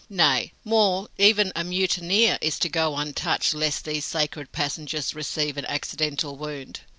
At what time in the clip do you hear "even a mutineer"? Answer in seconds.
1.19-2.39